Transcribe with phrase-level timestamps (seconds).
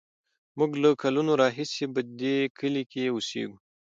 [0.57, 3.55] موږ له کلونو راهیسې په دې کلي کې اوسېږو.